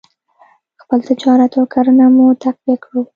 خپل 0.81 0.99
تجارت 1.09 1.51
او 1.59 1.63
کرنه 1.73 2.05
مو 2.15 2.27
تقویه 2.43 2.75
کړو. 2.83 3.01